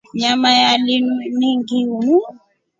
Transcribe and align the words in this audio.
Nyama 0.13 0.49
ya 0.59 0.77
linu 0.77 1.17
ni 1.37 1.57
ngiumu. 1.57 2.19